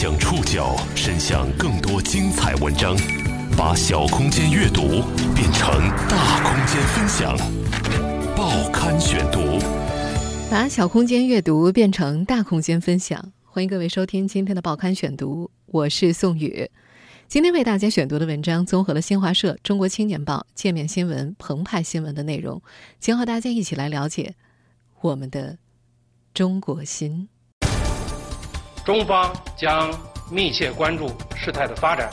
[0.00, 2.96] 将触角伸向更多精彩文章，
[3.56, 5.02] 把小空间阅读
[5.34, 5.68] 变成
[6.08, 7.36] 大空间分享。
[8.36, 9.58] 报刊选读，
[10.48, 13.32] 把小空间阅读变成大空间分享。
[13.44, 16.70] 欢迎各位收听今天的报刊选读，我是宋宇。
[17.26, 22.62] 今天为大家选读的文章综合了新华社、中国青年报、界面新闻、澎湃新闻的内容，
[23.00, 24.36] 将和大家一起来了解
[25.00, 25.58] 我们的
[26.32, 27.28] 中国心。
[28.88, 29.92] 中方将
[30.30, 32.08] 密切关注事态的发展，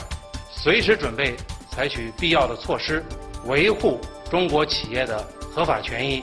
[0.50, 1.34] 随时准备
[1.70, 3.02] 采取必要的措施，
[3.46, 3.98] 维护
[4.30, 6.22] 中国企业的合法权益。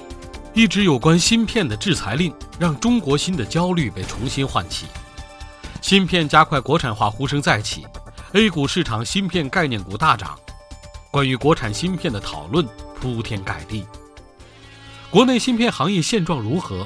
[0.54, 4.86] 一直有关芯片的制裁令，让中国芯的焦虑被重新唤起。
[5.82, 7.88] 芯片加快国产化呼声再起
[8.34, 10.38] ，A 股市场芯片概念股大涨。
[11.10, 12.64] 关于国产芯片的讨论
[13.02, 13.88] 铺天盖地。
[15.10, 16.86] 国内芯片行业现状如何？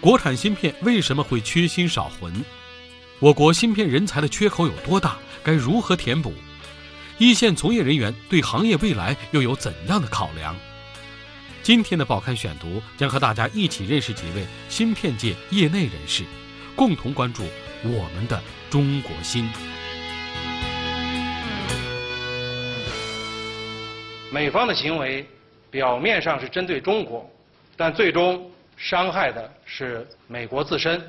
[0.00, 2.42] 国产芯片为什么会缺芯少魂？
[3.22, 5.16] 我国芯片人才的缺口有多大？
[5.44, 6.34] 该如何填补？
[7.18, 10.56] 一线从业人员对行业未来又有怎样的考量？
[11.62, 16.24] 今天的报刊选读将和大家一起认识几位芯片界业内人士，
[16.74, 17.44] 共同关注
[17.84, 19.48] 我们的中国芯。
[24.32, 25.24] 美方的行为
[25.70, 27.30] 表面上是针对中国，
[27.76, 31.00] 但最终伤害的是美国自身。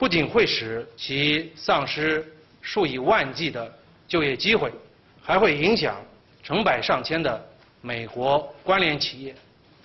[0.00, 2.26] 不仅会使其丧失
[2.62, 3.70] 数以万计的
[4.08, 4.72] 就业机会，
[5.20, 5.94] 还会影响
[6.42, 7.48] 成百上千的
[7.82, 9.34] 美国关联企业。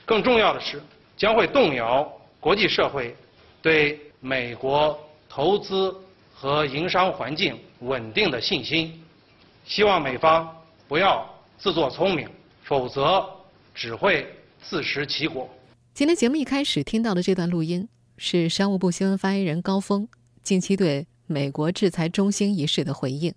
[0.05, 0.81] 更重要的是，
[1.17, 3.13] 将会动摇国际社会
[3.61, 5.93] 对美国投资
[6.33, 8.97] 和营商环境稳定的信心。
[9.65, 10.49] 希望美方
[10.87, 12.29] 不要自作聪明，
[12.63, 13.29] 否则
[13.73, 14.25] 只会
[14.61, 15.49] 自食其果。
[15.93, 17.85] 今天节目一开始听到的这段录音。
[18.17, 20.07] 是商务部新闻发言人高峰
[20.41, 23.33] 近期对美国制裁中兴一事的回应。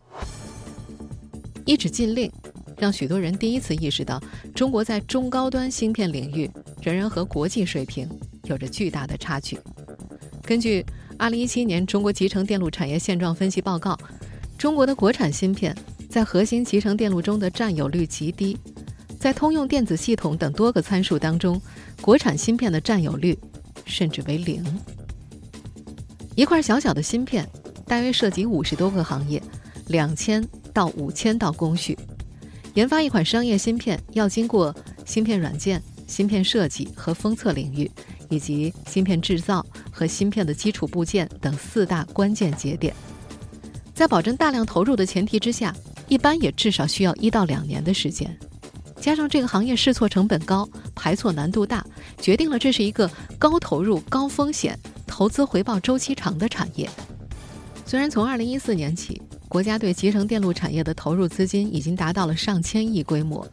[1.64, 2.30] 一纸禁令，
[2.78, 4.22] 让许多人第一次意识到，
[4.54, 6.50] 中国在中高端芯片领域
[6.82, 8.08] 仍然和国际水平
[8.44, 9.58] 有着巨大的差距。
[10.42, 10.84] 根据
[11.18, 13.98] 2017年中国集成电路产业现状分析报告，
[14.56, 15.76] 中国的国产芯片
[16.08, 18.56] 在核心集成电路中的占有率极低，
[19.18, 21.60] 在通用电子系统等多个参数当中，
[22.00, 23.38] 国产芯片的占有率。
[23.84, 24.64] 甚至为零。
[26.34, 27.48] 一块小小的芯片，
[27.86, 29.42] 大约涉及五十多个行业，
[29.88, 31.98] 两千到五千道工序。
[32.74, 34.74] 研发一款商业芯片，要经过
[35.04, 37.90] 芯片软件、芯片设计和封测领域，
[38.30, 42.94] 以及芯片制造和芯片的基础部件等四大关键节点。
[43.94, 45.74] 在保证大量投入的前提之下，
[46.06, 48.38] 一般也至少需要一到两年的时间。
[49.00, 51.84] 加上这个行业试错成本高、排错难度大，
[52.20, 56.88] 决定了这是一个高投入、高风险、投资回报周期长的产业。
[57.86, 63.46] 虽然从2014年起，国家对集成电路产业的投入资金已经达到了上千亿规模，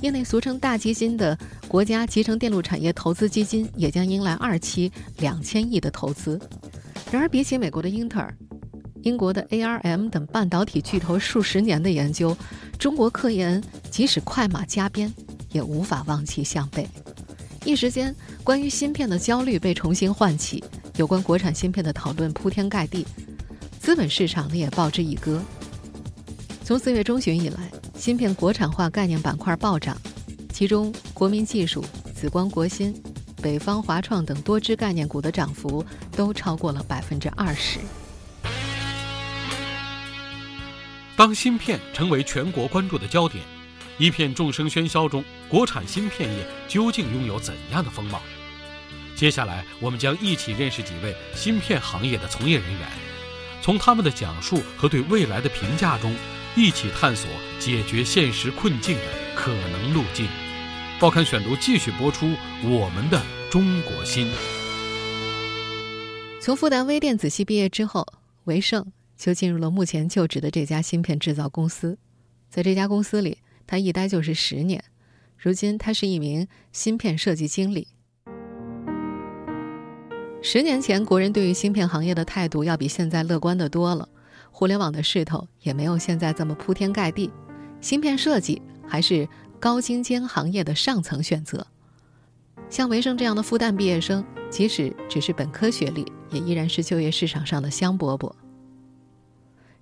[0.00, 1.36] 业内俗称“大基金”的
[1.68, 6.40] 国家集成电路产业投资基金也将迎来二期两千亿的投资。
[7.10, 8.34] 然而，比起美国的英特尔，
[9.06, 12.36] 英国的 ARM 等半导体巨头数十年的研究，
[12.76, 15.14] 中国科研即使快马加鞭，
[15.52, 16.88] 也无法望其项背。
[17.64, 18.12] 一时间，
[18.42, 20.62] 关于芯片的焦虑被重新唤起，
[20.96, 23.06] 有关国产芯片的讨论铺天盖地，
[23.78, 25.40] 资本市场呢也报之以歌。
[26.64, 29.96] 从四月中旬以来，芯片国产化概念板块暴涨，
[30.52, 32.92] 其中国民技术、紫光国芯、
[33.40, 35.84] 北方华创等多只概念股的涨幅
[36.16, 37.78] 都超过了百分之二十。
[41.16, 43.42] 当芯片成为全国关注的焦点，
[43.96, 48.20] 一片众生喧嚣中，国产芯片业究竟拥有怎样的风貌？
[49.14, 52.80] 接下来，我们将一起认识几位芯片行业的从业人员，
[53.62, 56.14] 从他们的讲述和对未来的评价中，
[56.54, 59.04] 一起探索解决现实困境的
[59.34, 60.28] 可能路径。
[61.00, 62.30] 报刊选读继续播出
[62.62, 64.30] 我们的中国芯。
[66.40, 68.06] 从复旦微电子系毕业之后，
[68.44, 68.92] 韦盛。
[69.16, 71.98] 就进入了目前就职的这家芯片制造公司，
[72.50, 74.82] 在这家公司里，他一待就是十年。
[75.38, 77.88] 如今，他是一名芯片设计经理。
[80.42, 84.08] 十年前，国人对于芯片行业的态度要比现在乐观的多了，
[84.50, 87.30] 互联网的势头也没有现在这么铺天盖地，
[87.80, 89.28] 芯片设计还是
[89.58, 91.66] 高精尖行业的上层选择。
[92.70, 98.32] 像维生这样的复旦毕业生，即使只是本科学历，也依然是就业市场上的香饽饽。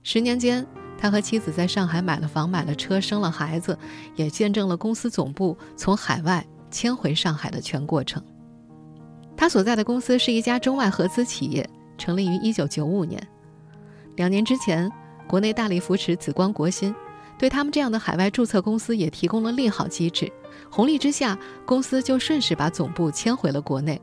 [0.06, 0.64] 十年间，
[0.98, 3.76] 他和妻子在上海买了房、买了车、生了孩子，
[4.14, 8.22] 也见证了公司总部从海外迁回上海的全过程。
[9.34, 11.66] 他所在的公司是一家中外合资企业，
[11.96, 13.28] 成立于1995年。
[14.16, 14.92] 两年之前，
[15.26, 16.94] 国内大力扶持紫光国新，
[17.38, 20.30] 对他们这样的海外注册公司也提供了利好机制。
[20.70, 23.98] 红利之下，公司就顺势把总部迁回了国内。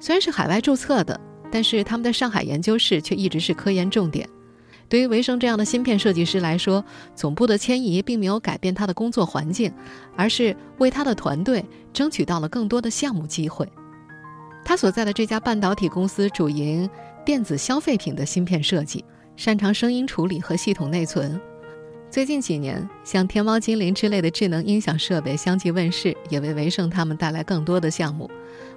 [0.00, 1.20] 虽然是海外注册的，
[1.52, 4.26] 但是他们的上海研究室却一直是科研重点。
[4.88, 6.84] 对于维生这样的芯片设计师来说，
[7.14, 9.72] 总部的迁移并没有改变他的工作环境，
[10.16, 13.68] 而是为他的团队争取到了更多的项目机会。
[14.64, 16.88] 他所在的这家半导体公司主营
[17.24, 19.04] 电子消费品的芯片设计，
[19.36, 21.40] 擅长声音处理和系统内存。
[22.08, 28.30] 最近几年，像天猫精灵之类的智能音响设备相继问世，也为维盛他们带来更多的项目。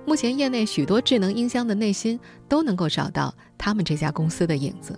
[0.06, 4.97] 目前，业内许多智能音箱的内芯都能够找到他们这家公司的影子。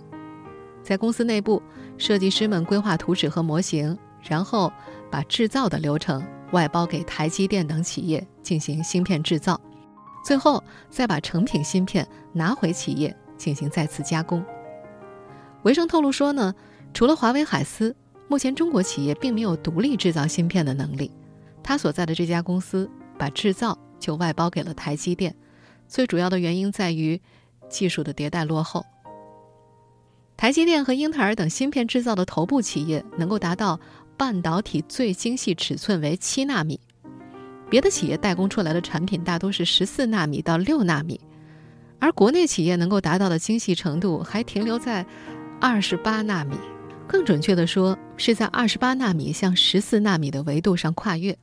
[0.82, 1.62] 在公司内部，
[1.96, 4.72] 设计师们规划图纸和模型，然后
[5.10, 9.60] 把制造的流程外包给台积电等企业进行芯片制造，
[10.24, 14.44] 最后再把成品芯片拿回企业进行再次加工。
[15.62, 16.54] 维生透露说呢，
[16.92, 17.94] 除了华为海思，
[18.28, 21.10] 目前中国企业并没有独立制造芯片的能力。
[21.62, 25.32] 他所在的这家公司把制造就外包给了台积电，
[25.86, 27.20] 最主要的原因在于
[27.68, 28.84] 技术的迭代落后。
[30.42, 33.78] 台积电和英特尔等芯片制造的头部企业能够达到
[34.16, 36.80] 半导体最精细尺寸为七纳米，
[37.70, 41.20] 别的企业代工出来的产品大多是十四纳米到六纳米，
[42.00, 45.06] 而国内企业能够达到的精细程度还停留在
[45.60, 46.56] 二十八纳米，
[47.06, 51.38] 更准确的说是在二十八纳米向十四纳米的维度上跨越。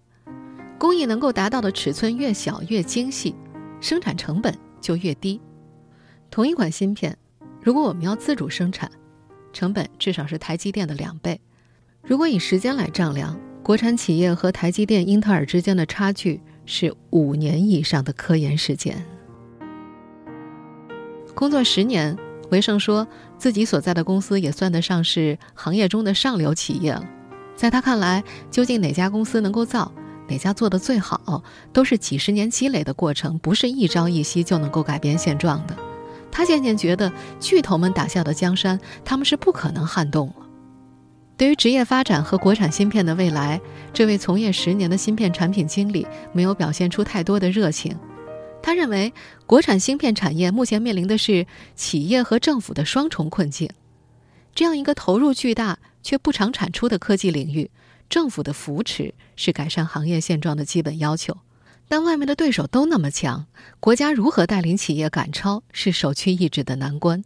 [0.78, 3.34] 工艺能够达到的尺寸越小越精细，
[3.80, 5.40] 生产成本就越低。
[6.30, 7.18] 同一款芯片。
[7.62, 8.90] 如果我们要自主生产，
[9.52, 11.40] 成本至少是台积电的两倍。
[12.02, 19.06] 如果以时间来丈量，国产企业和台积电、英特尔之间的差距是五年以上的科研时间。
[21.36, 22.18] 工作十年，
[22.52, 23.08] 维盛说
[23.38, 27.06] 自己所在的公司也算得上是行业中的上流企业了。
[27.56, 29.92] 在他看来，究竟哪家公司能够造，
[30.28, 35.76] 哪家做得最好，都是几十年积累的过程，不是一朝一夕就能够改变现状的。
[36.40, 40.36] 他渐渐觉得，巨头们打下的江山，他们是不可能撼动了。
[41.36, 43.60] 对于职业发展和国产芯片的未来，
[43.92, 47.94] 这位从业十年的芯片产品经理没有表现出太多的热情。
[48.64, 49.14] 他认为，
[49.46, 51.46] 国产芯片产业目前面临的是
[51.76, 53.70] 企业和政府的双重困境。
[54.56, 57.70] 这样一个投入巨大却不常产出的科技领域，
[58.10, 61.36] 政府的扶持是改善行业现状的基本要求。
[61.90, 63.48] 但外面的对手都那么强，
[63.82, 67.24] 国家如何带领企业赶超是首屈一指的难关。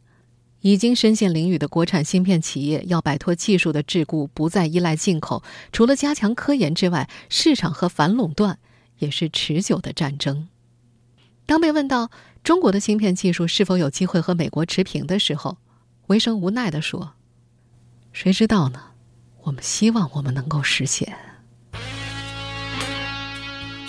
[0.62, 5.44] 已经深陷囹圄的国产芯片企业要摆脱技术的桎梏，不再依赖进口，
[5.74, 8.58] 除了加强科研之外，市场和反垄断
[9.00, 10.48] 也是持久的战争。
[11.46, 12.10] 当被问到
[12.42, 15.58] 中国的芯片技术是否有机会和美国持平的时候，
[16.08, 17.16] 维生无奈地说
[18.14, 18.82] ：“谁知道呢？
[19.42, 21.14] 我们希望我们能够实现。”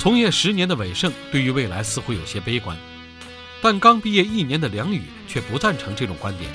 [0.04, 2.76] 从业十年的韦盛对于未来似乎有些悲观，
[3.62, 6.50] 但刚毕业一年的梁宇却不赞成这种观点。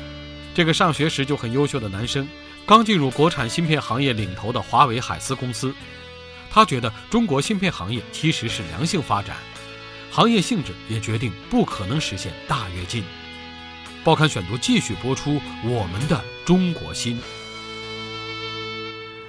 [0.53, 2.27] 这个上学时就很优秀的男生，
[2.63, 5.73] 刚进入国产芯片行业领头的华为海思公司，
[6.51, 9.37] 他觉得中国芯片行业其实是良性发展，
[10.11, 13.03] 行业性质也决定不可能实现大跃进。
[14.03, 17.17] 报刊选读继续播出我们的中国心。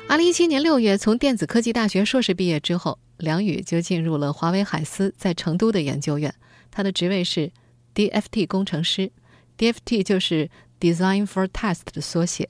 [0.07, 2.99] 二零一七年六月，从电子科技大学硕士毕业之后。
[3.21, 6.35] 梁宇就进入了华为海思在成都的研究院，
[6.71, 7.53] 他的职位是
[7.95, 9.12] DFT 工程师
[9.57, 10.50] ，DFT 就是
[10.81, 12.49] Design for Test 的缩写。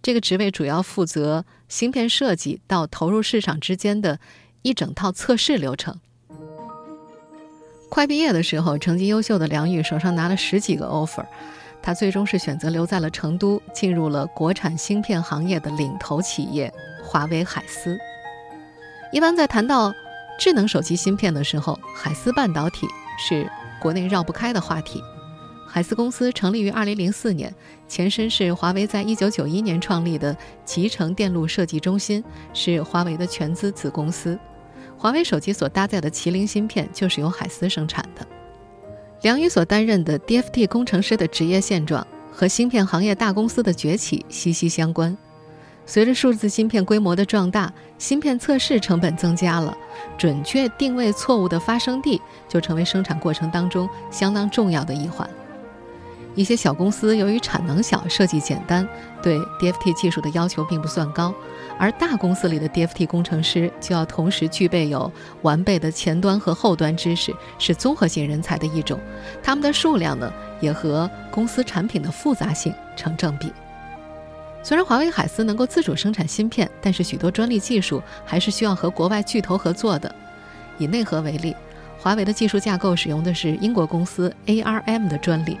[0.00, 4.20] 这个职位主要负责芯片设计到投入市场之间的
[4.62, 5.98] 一整套测试流程。
[7.90, 11.26] 快毕业的时候，成绩优秀的梁宇手上拿了十几个 offer，
[11.82, 17.98] 他最终是选择留在了成都，进入了国产芯片行业的领头企业华为海思。
[19.10, 19.94] 一般在谈到
[20.38, 22.86] 智能手机芯片的时候，海思半导体
[23.18, 23.50] 是
[23.80, 25.02] 国内绕不开的话题。
[25.66, 27.54] 海思公司成立于2004年，
[27.86, 32.24] 前身是华为在1991年创立的集成电路设计中心，
[32.54, 34.38] 是华为的全资子公司。
[34.96, 38.26] 华为手机所搭载的麒麟芯片就是由海思生产的。
[39.22, 45.16] 梁宇所担任的 DFT 工程师的职业现状和芯片行业大公司的崛起息息相关。
[45.88, 49.74] 随着数字芯片规模的壮大，芯片测试成本增加了，
[50.18, 55.28] 准确定位错误的发生地就成为生产过程当中相当重要的一环。
[56.34, 58.86] 一些小公司由于产能小、设计简单，
[59.22, 61.34] 对 DFT 技术的要求并不算高，
[61.78, 69.00] 而大公司里的 DFT 工程师就要同时具备有完备的前端和后端知识，是综合性人才的一种。
[69.42, 70.30] 他们的数量呢，
[70.60, 73.50] 也和公司产品的复杂性成正比。
[74.68, 80.14] 虽然华为海思能够自主生产芯片，但是许多专利技术还是需要和国外巨头合作的。
[80.76, 81.56] 以内核为例，
[81.98, 85.56] 华为的技术架构使用的是英国公司 ARM 的专利。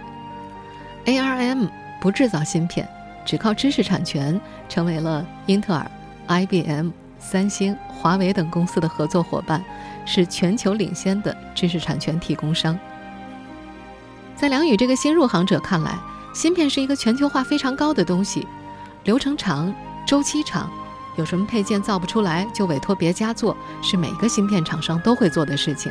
[1.06, 1.70] ARM
[2.02, 2.86] 不制造芯片，
[3.24, 4.38] 只靠知识产权，
[4.68, 5.90] 成为了英特尔、
[6.26, 9.64] IBM、三星、华为等公司的合作伙伴，
[10.04, 12.78] 是全球领先的知识产权提供商。
[14.36, 15.98] 在梁宇这个新入行者看来，
[16.34, 18.46] 芯片是一个全球化非常高的东西。
[19.08, 19.74] 流程长，
[20.06, 20.70] 周期长，
[21.16, 25.90] 有什么配件造不出来就委托别家做，是每个芯片厂商都会做的事情。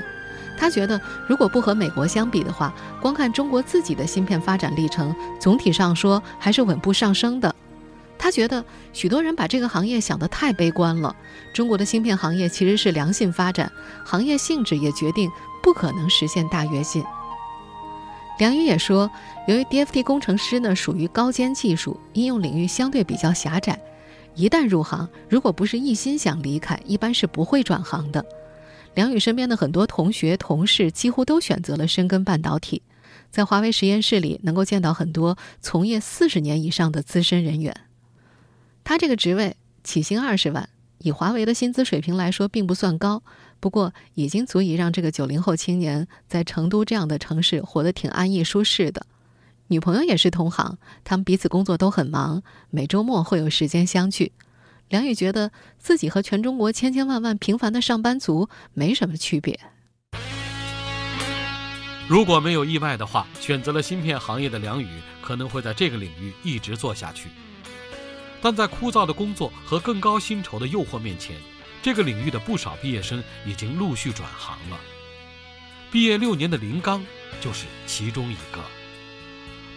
[0.56, 2.72] 他觉得，如果不和美国相比的话，
[3.02, 7.56] 光看中国自己的芯片发展历程，总体上说还是稳步上升的。
[8.20, 11.16] 他觉得，许多人把这个行业想得太悲观了。
[11.52, 13.72] 中国的芯片行业其实是良性发展，
[14.06, 15.28] 行业性质也决定
[15.64, 17.04] 不可能实现大跃进。
[18.40, 19.10] 梁宇也说，
[19.48, 23.80] 由于 DFT 工程师呢属于高尖技术，应用领域相对比较狭窄，
[24.36, 28.24] 一旦入行，如果不是一心想离开，一般是不会转行的。
[28.94, 32.84] 梁宇身边的很多同学、同事几乎都选择了深耕半导体，
[33.32, 37.76] 在华为实验室里能够见到很多从业四十年以上的资深人员。
[38.84, 40.70] 他这个职位起薪二十万。
[41.00, 43.22] 以华为的薪资水平来说，并不算高，
[43.60, 49.06] 不过已经足以让这个九零后青年在成都这样的城市活得挺安逸舒适的。
[49.68, 54.32] 女朋友也是同行，他们彼此工作都很忙，每周末会有时间相聚。
[54.90, 59.60] 梁宇觉得自己和全中国千千万万平凡的上班族没什么区别。
[62.08, 64.88] 如果没有意外的话，选择了芯片行业的梁宇
[65.22, 67.28] 可能会在这个领域一直做下去。
[68.42, 71.36] 但在枯燥的工作和更高薪酬的诱惑面前，
[71.88, 74.78] 这个领域的不少毕业生已经陆续转行了。
[75.90, 77.02] 毕业六年的林刚
[77.40, 78.62] 就是其中一个。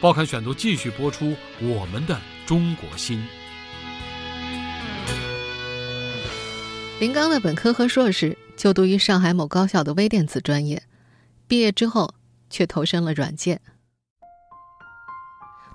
[0.00, 3.24] 报刊选读继续播出我们的中国心。
[6.98, 10.82] 林刚的本科和硕士就读于上海某高校的微电子专业，
[11.46, 12.12] 毕业之后
[12.50, 13.60] 却投身了软件。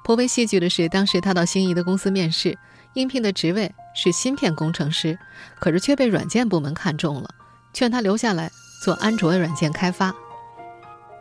[0.04, 2.58] 颇为戏剧的是，当时他到心仪的公司面试。
[2.96, 5.18] 应聘的职位是芯片工程师，
[5.60, 7.30] 可是却被软件部门看中了，
[7.74, 8.50] 劝他留下来
[8.84, 10.14] 做安卓软件开发。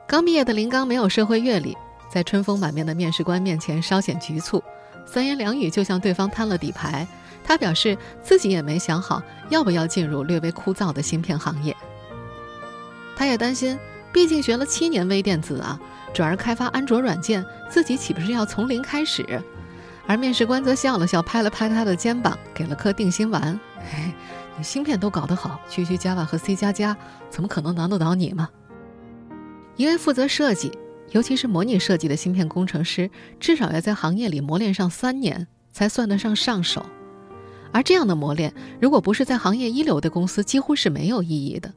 [0.06, 1.76] 刚毕业的林刚没有社会阅历，
[2.12, 4.62] 在春风满面的面试官面前稍显局促，
[5.04, 7.06] 三言两语就向对方摊了底牌。
[7.42, 11.76] 他表示自己也没想好要不要进入略微枯燥的芯片行业。
[13.16, 13.78] 他也担心，
[14.12, 15.78] 毕竟学了七年微电子啊，
[16.14, 19.42] 转而开发安卓软件，自己岂不是要从零开始？
[20.06, 23.58] 而面试官则笑了笑，拍了拍他的肩膀，给了颗定心丸。
[23.78, 24.12] 嘿，
[24.56, 26.96] 你芯片都搞得好，区区 Java 和 C 加加，
[27.30, 28.48] 怎么可能难得倒你嘛？
[29.76, 30.70] 一位负责设计，
[31.10, 36.84] 尤其是模拟设计的芯片工程师，至少要在行业里磨练上三年，才算得上上手。
[37.72, 41.72] 而这样的磨练，如果不是在行业一流的公司，几乎是没有意义的。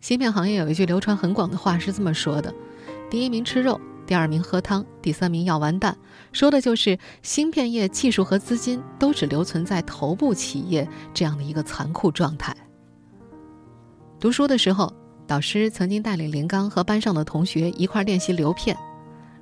[0.00, 2.54] 芯片行业有一句流传很广的话是这么说的：
[3.10, 3.78] 第一名吃肉。
[4.10, 5.96] 第二名喝汤，第三名要完蛋，
[6.32, 12.52] 说的就是芯片业技术和资金都只留存在头部企业这样的一个残酷状态。
[14.18, 14.92] 读书的时候，
[15.28, 18.76] 导师曾经带领林刚和班上的同学一块练习流片。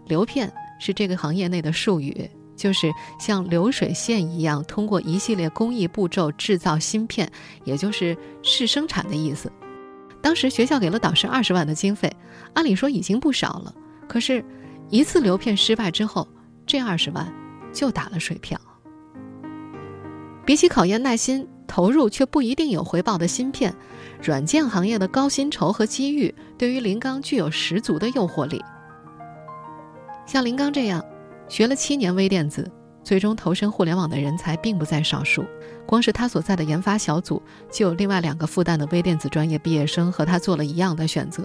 [0.05, 7.27] 流片是这个行业内的术语，就是像流水线一样，通过一系列工艺步骤制造芯片，
[7.65, 9.51] 也就是试生产的意思。
[10.21, 12.15] 当时学校给了导师二十万的经费，
[12.53, 13.75] 按理说已经不少了，
[14.07, 14.45] 可是。
[14.91, 16.27] 一次流片失败之后，
[16.67, 17.31] 这二十万
[17.73, 18.59] 就打了水漂。
[20.47, 23.75] 比起考验耐心、投入却不一定有回报的芯片，
[24.23, 28.63] 软件行业的高薪酬和机遇，对于林刚具有十足的诱惑力。
[30.25, 31.05] 像林刚这样
[31.49, 32.71] 学了七年微电子，
[33.05, 35.45] 最终投身互联网的人才并不在少数。
[35.87, 41.45] 光是他所在的研发小组，就有另外两个复旦的微电子专业毕业生和他做了一样的选择。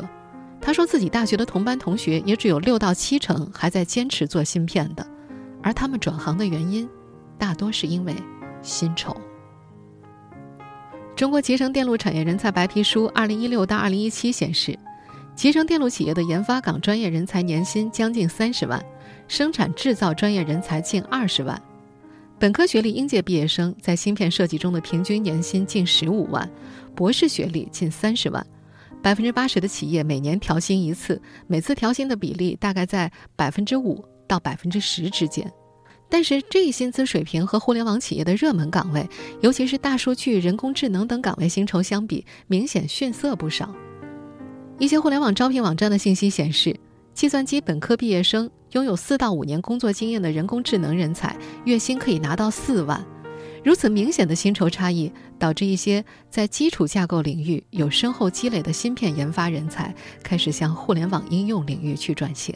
[0.66, 5.06] 他说自己大学的同班同学也只有六到七成还在坚持做芯片的，
[5.62, 6.88] 而他们转行的原因，
[7.38, 8.16] 大多是因为
[8.62, 9.14] 薪酬。
[11.18, 14.80] 中国集成电路产业人才白皮书二零一六到二零一七显示，
[15.36, 18.82] 集成电路企业的研发岗专业人才年薪将近三十万，
[19.28, 21.62] 生产制造专业人才近二十万，
[22.40, 26.50] 本科学历应届毕业生在芯片设计中的平均年薪近十五万，
[26.96, 28.48] 博士学历近三十万。
[29.04, 35.52] 百分之八十的企业每年调薪一次，每次调薪的比例大概在百分之五到百分之十之间。
[36.10, 39.06] 但是，这一薪资水平和互联网企业的热门岗位，
[39.42, 43.76] 尤其是大数据、人工智能等岗位薪酬相比，明显逊色不少。
[44.80, 46.74] 一些互联网招聘网站的信息显示，
[47.14, 53.06] 计算机本科毕业生拥有四到五年工作经验的人工智能人才，月薪可以拿到四万。
[53.64, 62.54] 如此明显的薪酬差异，导致一些在基础架构领域有深厚积累的芯片研发人才开始向互联网应用领域去转型。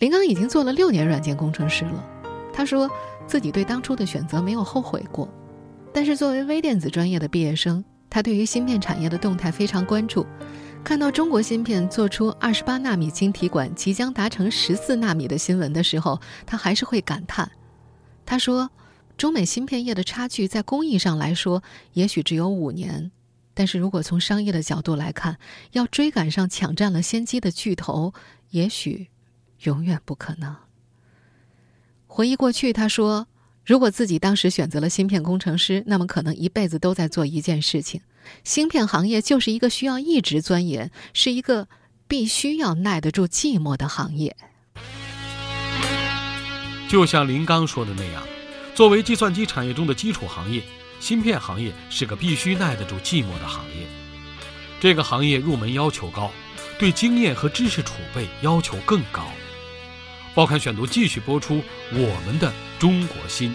[0.00, 2.04] 林刚已经做了六年软件工程师了，
[2.52, 2.90] 他说
[3.26, 5.28] 自己对当初的选择没有后悔过。
[5.92, 10.26] 但是作为微电子专业的毕业生，他对于芯片产业的动态非常关注。
[10.84, 17.50] 看到中国芯片做出二十八纳米晶体管即将达成十四纳米的新闻的时候，他还是会感叹。
[18.24, 18.70] 他说
[19.18, 23.10] ：“中美芯片业的差距在工艺上来说，也许只有五年，
[23.52, 25.38] 但是如果从商业的角度来看，
[25.72, 28.14] 要追赶上抢占了先机的巨头，
[28.50, 29.08] 也许
[29.64, 30.56] 永远不可能。”
[32.06, 33.26] 回忆过去，他说。
[33.66, 38.00] 如果自己当时选择了芯片工程师，那么可能一辈子都在做一件事情。
[38.42, 41.68] 芯片行业就是一个需要一直钻研，是一个
[42.06, 44.34] 必须要耐得住寂寞的行业。
[46.88, 48.22] 就像林刚说的那样，
[48.78, 50.62] 作为计算机产业中的基础行业，
[51.00, 53.88] 芯片行业是个必须耐得住寂寞的行业。
[54.78, 56.30] 这个行业入门要求高，
[56.78, 59.26] 对经验和知识储备要求更高。
[60.32, 62.52] 报刊选读继续播出我们的。
[62.78, 63.52] 中国心。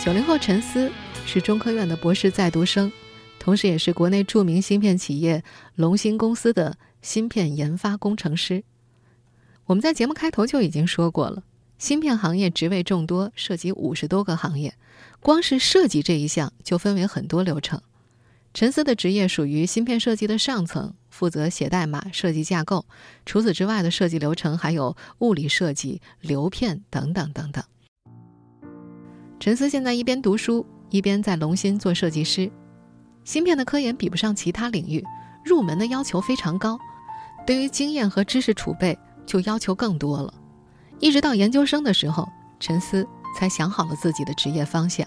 [0.00, 0.92] 九零后陈思
[1.26, 2.92] 是中科院的博士在读生，
[3.40, 5.42] 同时也是国内著名芯片企业
[5.74, 8.62] 龙芯公司的芯片研发工程师。
[9.66, 11.42] 我们在节目开头就已经说过了，
[11.76, 14.74] 芯片行业职位众多，涉及五十多个行业，
[15.20, 17.80] 光是设计这一项就分为很多流程。
[18.54, 22.86] 陈思的职业属于芯片设计的上层，负责写代码、设计架构。
[23.26, 27.62] 除此之外的设计流程还有物理设计、流片等等等等。
[29.40, 32.50] 陈思现在一边读书，一边在龙芯做设计师。
[33.24, 35.04] 芯片的科研比不上其他领域，
[35.44, 36.78] 入门的要求非常高，
[37.44, 38.96] 对于经验和知识储备
[39.26, 40.32] 就要求更多了。
[41.00, 42.28] 一直到研究生的时候，
[42.60, 43.06] 陈思
[43.38, 45.06] 才想好了自己的职业方向。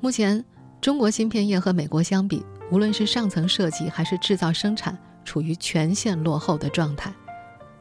[0.00, 0.44] 目前。
[0.80, 7.14] 中国芯片业和美国相比，无论是上层设计还是制造生产，处于全线落后的状态。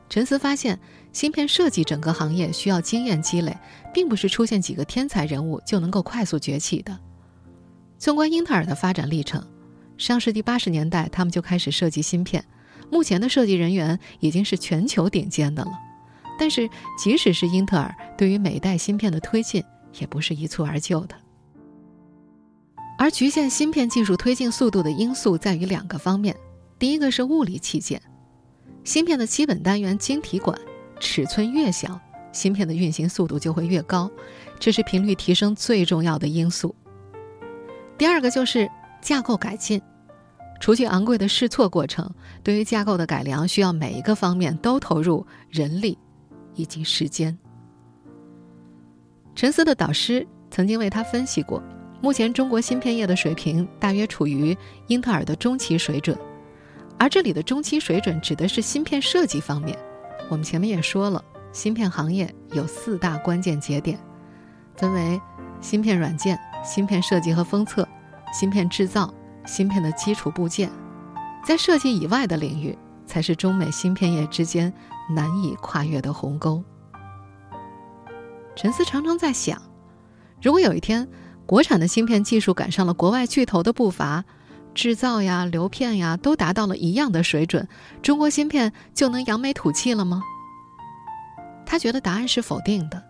[0.07, 0.79] 陈思发现，
[1.11, 3.57] 芯片设计整个行业需要经验积累，
[3.91, 6.95] 并不是出现几个天才人物就能够快速崛起的。
[7.97, 9.43] 纵观英特尔的发展历程，
[9.97, 12.45] 上世纪八十年代他们就开始设计芯片，
[12.91, 15.71] 目前的设计人员已经是全球顶尖的了。
[16.37, 19.63] 但是，即使是英特尔，对于每代芯片的推进，
[19.99, 21.15] 也不是一蹴而就的。
[22.97, 26.35] 而局限芯片技术推进速度的因素在于两个方面，
[26.77, 28.01] 第一个是物理器件，
[28.83, 30.59] 芯片的基本单元晶体管
[30.99, 31.99] 尺寸越小，
[32.31, 34.09] 芯片的运行速度就会越高，
[34.59, 36.75] 这是频率提升最重要的因素。
[37.97, 38.69] 第二个就是
[39.01, 39.81] 架构改进，
[40.61, 42.07] 除去昂贵的试错过程，
[42.43, 45.97] 对于架构的改良需要每一个方面都投入人力
[46.53, 47.35] 以及时间。
[49.35, 51.61] 陈思的导师曾经为他分析过。
[51.99, 54.55] 目前中国芯片业的水平大约处于
[54.87, 56.17] 英特尔的中期水准，
[56.97, 59.77] 而这里的中期水准指的是芯片设计方面。
[60.29, 63.99] 我们前面也说了，芯片行业有四大关键节点，
[64.75, 65.19] 分为
[65.59, 67.87] 芯片软件、芯片设计和封测、
[68.33, 69.13] 芯片制造、
[69.45, 70.69] 芯片的基础部件。
[71.45, 74.71] 在设计以外的领域，才是中美芯片业之间
[75.09, 76.63] 难以跨越的鸿沟。
[78.55, 79.59] 陈思常常在想，
[80.41, 81.07] 如果有一天，
[81.47, 84.23] 国产的芯片技术赶上了国外巨头的步伐，
[84.75, 87.67] 制造呀、流片呀都达到了一样的水准，
[88.01, 90.21] 中国芯片就能扬眉吐气了吗？
[91.65, 93.01] 他觉得答案是否定的。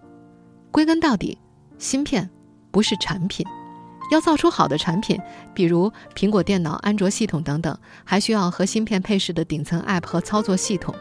[0.72, 1.38] 归根到底，
[1.78, 2.30] 芯片
[2.72, 3.46] 不是产品，
[4.12, 5.20] 要造出好的产品，
[5.54, 10.94] 比如苹果电脑、安卓系统等等，还需要和芯片配饰的顶层 App 和操作系统。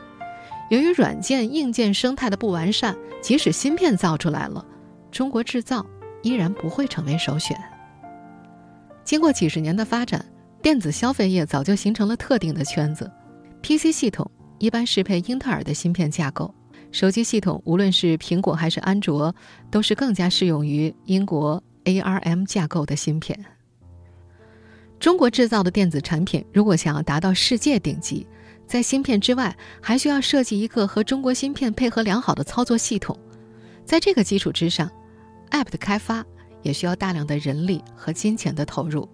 [0.71, 4.65] 由于软件、硬件生态的不完善，即使芯片造出来了，
[5.13, 5.85] 中国制造。
[6.23, 7.59] 依然不会成为首选。
[9.05, 10.23] 经过几十年的发展，
[10.61, 13.11] 电子消费业早就形成了特定的圈子。
[13.63, 16.55] PC 系统一般适配英特尔的芯片架构，
[16.93, 19.35] 手机系统无论是苹果还是安卓，
[19.71, 23.45] 都是更加适用于英国 ARM 架构的芯片。
[24.99, 28.27] 中国制造的电子产品如果想要达到世界顶级，
[28.67, 33.19] 在芯片之外，还需要设计一个和中国芯片配合良好的操作系统。
[33.85, 34.91] 在这个基础之上。
[35.51, 36.25] App 的开发
[36.63, 39.09] 也需要大量的人力和金钱的投入，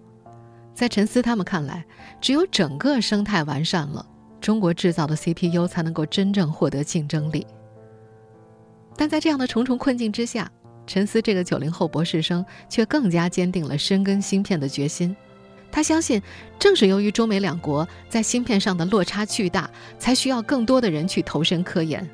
[0.71, 1.83] 在陈思他们看来，
[2.21, 4.05] 只有整个生态完善了，
[4.39, 7.47] 中国制造的 CPU 才能够真正获得竞争力。
[8.95, 10.51] 但在这样的重重困境之下，
[10.87, 15.15] 陈思这个九零后博士生却更加坚定了深耕芯片的决心。
[15.69, 16.19] 他相信，
[16.57, 19.69] 正是由于中美两国在芯片上的落差巨大，
[19.99, 22.09] 才需要更多的人去投身科研。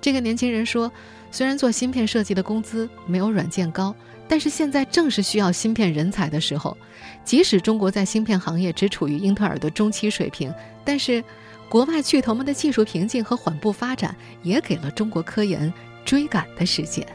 [0.00, 0.92] 这个年轻人说
[1.32, 3.94] ：“虽然做芯片设计的工资没有软件高，
[4.28, 6.76] 但是现在正是需要芯片人才的时候。
[7.24, 10.52] 即使中国在芯片行业只处于英特尔的中期水平，
[10.84, 11.24] 但是
[11.68, 15.72] 国外巨头们的技术瓶颈和缓步发展，也给了中国科研
[16.04, 17.06] 追赶的时间。”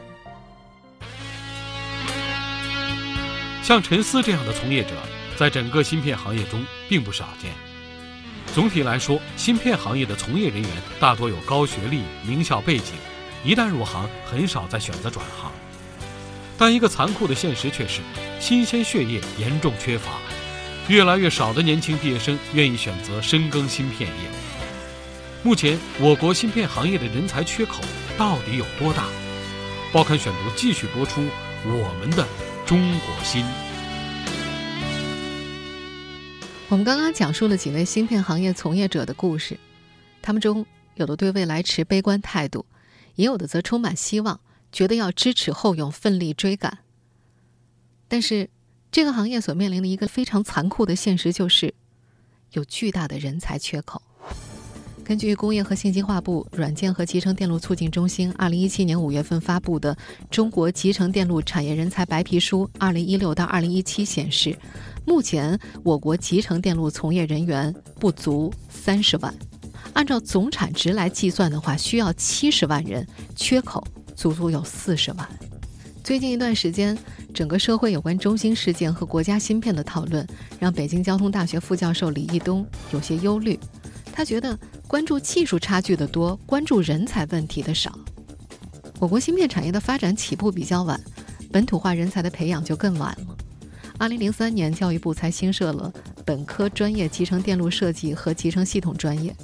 [3.66, 4.90] 像陈思这样的从业者。
[5.36, 7.50] 在整个芯片行业中并不少见。
[8.54, 12.94] 总体来说，芯片行业的从业人员大多有高学历、名校背景，
[13.44, 15.52] 一旦入行，很少再选择转行。
[16.56, 18.00] 但一个残酷的现实却是，
[18.40, 20.12] 新鲜血液严重缺乏，
[20.88, 24.30] 越来越少的年轻毕业生愿意选择深耕芯片业。
[25.42, 27.80] 目前，我国芯片行业的人才缺口
[28.16, 29.04] 到底有多大？
[29.92, 31.26] 报刊选读继续播出
[31.66, 32.26] 我们的
[32.66, 33.44] 中国芯。
[36.68, 39.56] 我们刚刚讲述了几位芯片行业从业者的故事，
[40.20, 42.66] 他们中有的对未来持悲观态度，
[43.14, 44.40] 也有的则充满希望，
[44.72, 46.78] 觉得要知耻后勇，奋力追赶。
[48.08, 48.50] 但是，
[48.90, 51.72] 这个行业所面临的一个非常残酷的现实就是，
[52.50, 54.02] 有巨大的人才缺口。
[55.06, 59.94] 根据工业和信息化部软件和集成电路促进中心二零一七年五月份发布的
[60.32, 64.58] 《中国集成电路产业人才白皮书（二零一六到二零一七）》显示，
[65.04, 69.32] 目前我国集成电路从业人员不足三十万，
[69.92, 75.28] 按照总产值来计算的话，需要七十万人，缺口足足有四十万。
[76.02, 76.98] 最近一段时间，
[77.32, 80.26] 整个社会有关中芯事件和国家芯片的讨论，
[80.58, 83.56] 让北京交通大学副教授李义东有些忧虑。
[84.12, 87.98] 他觉得关注技术差距的多，关注人才问题的少。
[88.98, 90.98] 我国芯片产业的发展起步比较晚，
[91.50, 93.36] 本土化人才的培养就更晚了。
[93.98, 95.92] 二零零三年，教育部才新设了
[96.24, 99.34] 本科专业集成电路设计和集成系统专业。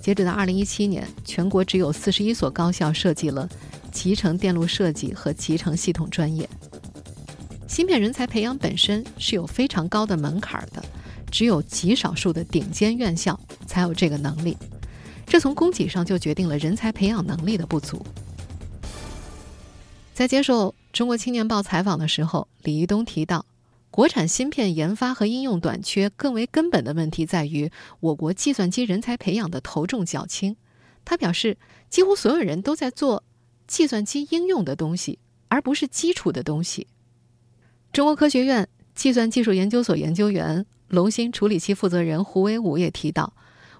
[0.00, 3.48] 截止到二零一七年，全国只有四十一所高校设计了
[3.92, 6.48] 集成电路设计和集成系统专业。
[7.68, 10.82] 芯片人才培养本身是有非常高的门槛的。
[11.30, 14.56] 只有极少数的顶尖院校才有这个能力，
[15.28, 18.04] 这从供给上就决定了人才培养能力的不足。
[20.14, 23.44] 在接受《中国青年报》采访的时候，李一东提到，
[23.90, 30.56] 国产芯片研发和应用短缺更为根本的问题在于我国计算机人才培养的头重脚轻。
[31.04, 31.56] 他表示，
[31.90, 33.22] 几乎所有人都在做
[33.66, 36.86] 计算机应用的东西，而不是基础的东西。
[37.92, 40.64] 中国科学院计算技术研究所研究员。
[40.88, 43.34] 龙芯处理器负责人胡伟武也提到，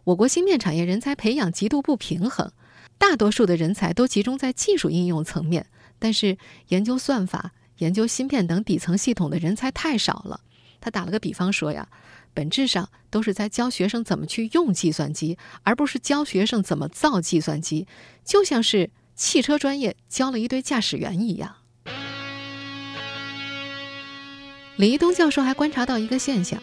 [0.09, 2.51] 我国芯片产业人才培养极度不平衡，
[2.97, 5.67] 大多数的人才都集中在技术应用层面，
[5.99, 10.41] 但是研究算法、研究芯片等底层系统的人才太少了。
[10.81, 11.87] 他打了个比方说呀，
[12.33, 17.87] 本质上都是在教学生怎么去用计算机，而不是教学生怎么造计算机，
[18.25, 21.57] 就像是汽车专业教了一堆驾驶员一样。
[24.77, 26.63] 李一东教授还观察到一个现象。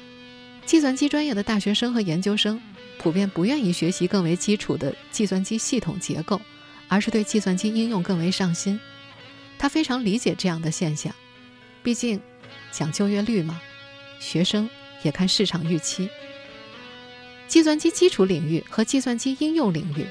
[0.65, 2.60] 计算机专业的大学生和研究生
[3.06, 6.41] 普遍不愿意学习更为基础的计算机系统结构，
[6.88, 8.80] 而是对计算机应用更为上心。
[9.60, 11.13] 他非常理解这样的现象，
[11.84, 12.20] 毕竟
[12.72, 13.62] 讲就业率嘛，
[14.20, 14.68] 学生
[15.04, 16.10] 也看市场预期。
[17.48, 20.08] 计算机基础领域和计算机应用领域，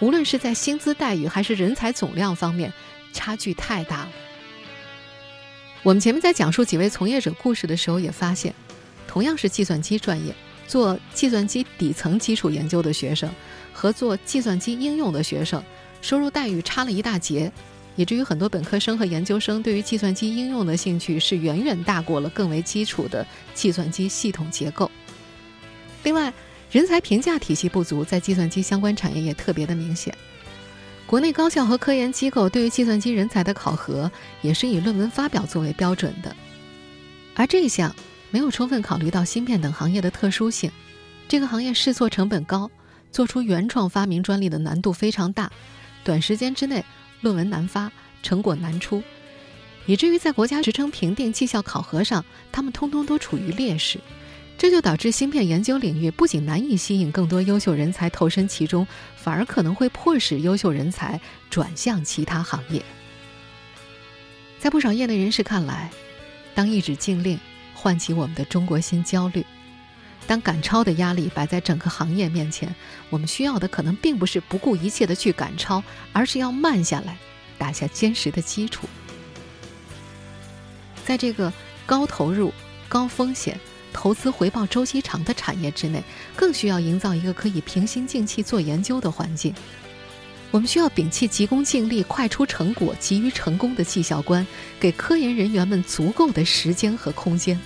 [0.00, 2.72] 无论是在薪资待遇还是人才总量方面，
[3.12, 4.12] 差距太大了。
[5.82, 8.54] 我们前面在讲述几位从业者故事的时候，也发现。
[9.06, 10.34] 同样是计算机专业，
[10.70, 13.28] 做计算机底层基础研究的学生
[13.72, 15.60] 和做计算机应用的学生，
[16.00, 17.50] 收入待遇差了一大截，
[17.96, 24.88] 以至于很多本科生和研究生对于计算机应用的兴趣是远远大过了更为基础的计算机系统结构。
[26.04, 26.32] 另外，
[26.70, 30.16] 人才评价体系不足，在计算机相关产业也特别的明显。
[31.04, 34.08] 国内高校和科研机构对于计算机人才的考核
[34.40, 36.36] 也是以论文发表作为标准的，
[37.34, 37.92] 而这项。
[38.30, 40.70] 没有充分考虑到芯片等行业的特殊性，
[41.28, 42.70] 这个行业试错成本高，
[43.10, 45.50] 做出原创发明专利的难度非常大，
[46.04, 46.84] 短时间之内
[47.20, 47.90] 论文难发，
[48.22, 49.02] 成果难出，
[49.86, 53.98] 以至于在国家职称评定、绩效考核上，他们通通都处于劣势。
[54.56, 62.82] 这就导致芯片研究领域不仅难以吸引更多优秀人才投身其中，反而可能会迫使优秀人才转向其他行业。
[64.58, 65.90] 在不少业内人士看来，
[66.54, 67.40] 当一纸禁令。
[67.80, 69.44] 唤起我们的中国心焦虑。
[70.26, 72.72] 当赶超的压力摆在整个行业面前，
[73.08, 77.16] 我们需要的可能并不是不顾一切的去赶超，而是要慢下来，
[77.56, 78.86] 打下坚实的基础。
[81.06, 81.50] 在这个
[81.86, 82.52] 高投入、
[82.86, 83.58] 高风险、
[83.92, 86.04] 投资回报周期长的产业之内，
[86.36, 89.52] 更需要营造一个可以平心静气做研究的环境。
[90.52, 94.46] 我们需要摒弃急功近利、快出成果、急于成功的绩效观，
[94.78, 97.58] 给科研人员们足够的时间和空间，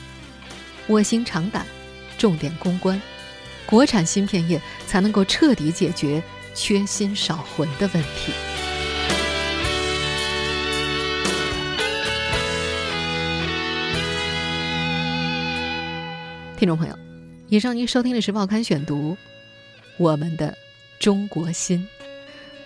[0.88, 1.66] 卧薪尝胆，
[2.18, 3.00] 重点攻关，
[3.64, 6.22] 国产芯片业才能够彻底解决
[6.54, 8.32] 缺芯少魂的问题。
[16.58, 16.98] 听众朋友，
[17.48, 19.12] 以上您收听的是《报刊选读》，
[19.96, 20.56] 我们的
[20.98, 21.86] 中国心。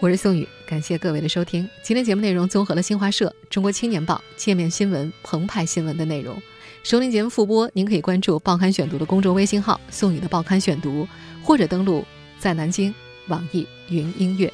[0.00, 1.68] 我是宋宇，感谢各位的收听。
[1.82, 6.40] 今天节目内容综合了新华社、中国青年报、界面新闻、澎湃新闻的内容。
[6.82, 11.06] 收听节目复播，您可以关注《报刊选读》的公众微信号“宋宇的报刊选读”，
[11.44, 12.04] 或者登录
[12.38, 12.94] 在南京
[13.26, 14.50] 网易云音乐。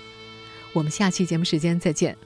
[0.73, 2.17] 我们下期节目时间再见。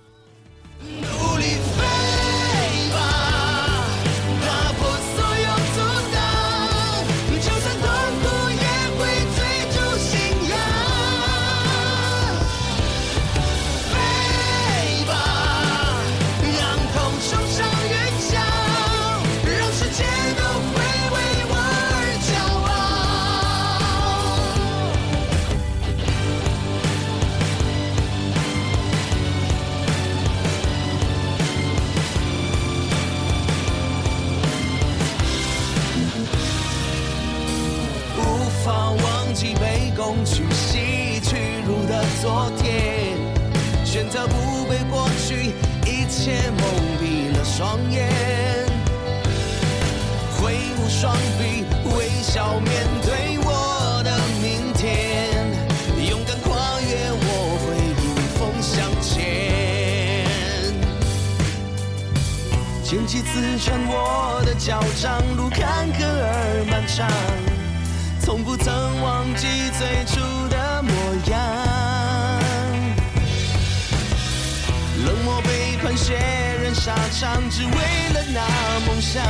[77.11, 78.41] 场，只为了那
[78.87, 79.23] 梦想。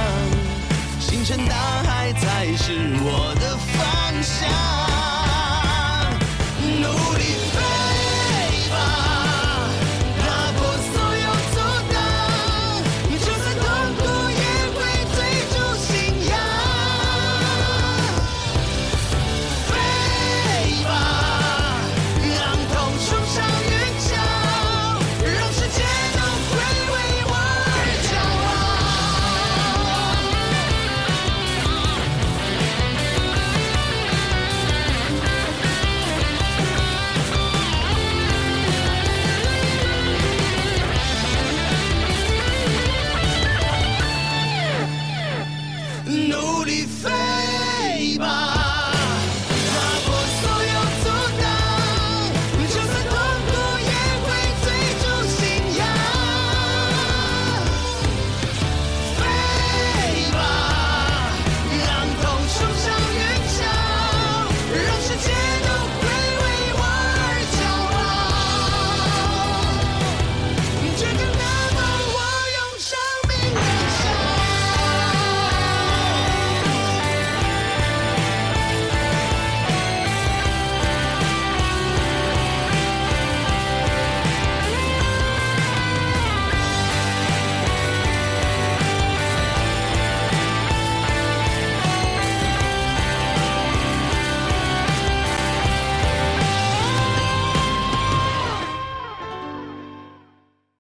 [1.01, 4.49] 星辰大海才是我的方向。
[6.81, 7.58] 努力。